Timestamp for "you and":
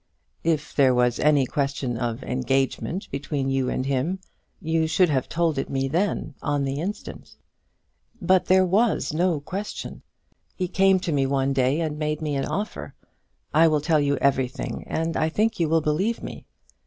3.51-3.85